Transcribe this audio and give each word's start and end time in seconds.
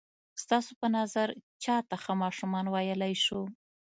ستاسو 0.43 0.71
په 0.81 0.87
نظر 0.97 1.27
چاته 1.63 1.95
ښه 2.03 2.13
ماشومان 2.23 2.65
ویلای 2.73 3.13
شو؟ 3.25 3.41